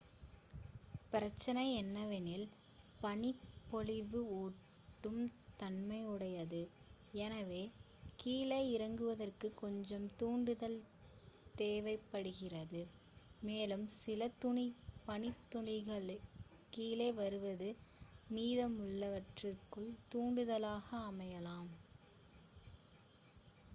பிரச்சனை 1.13 1.77
என்னவெனில் 1.81 2.45
பனிப்பொழிவு 3.01 4.21
ஒட்டும் 4.37 5.19
தன்மையுடையது 5.59 6.61
எனவே 7.13 7.61
கீழே 8.19 8.59
இறங்குவதற்குக் 8.77 9.53
கொஞ்சம் 9.53 10.15
தூண்டுதல் 10.15 10.79
தேவைப்படுகிறது 11.57 12.81
மேலும் 13.41 13.87
சில 13.97 14.31
பனித்துளிகள் 15.07 16.11
கீழே 16.73 17.11
வருவது 17.11 17.69
மீதமுள்ளவற்றுக்குத் 18.29 19.95
தூண்டுதலாக 20.09 20.87
அமையலாம் 21.11 21.71